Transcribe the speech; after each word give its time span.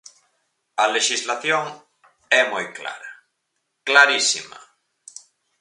A 0.83 0.85
lexislación 0.95 1.63
é 2.39 2.41
moi 2.51 2.65
clara, 2.77 3.09
clarísima. 3.87 4.59